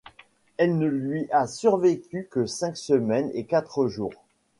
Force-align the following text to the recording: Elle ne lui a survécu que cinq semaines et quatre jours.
Elle 0.57 0.79
ne 0.79 0.87
lui 0.87 1.27
a 1.31 1.45
survécu 1.45 2.27
que 2.31 2.47
cinq 2.47 2.75
semaines 2.75 3.29
et 3.35 3.45
quatre 3.45 3.87
jours. 3.87 4.13